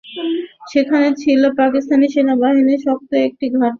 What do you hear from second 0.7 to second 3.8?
সেখানে ছিল পাকিস্তানি সেনাবাহিনীর শক্ত একটি ঘাঁটি।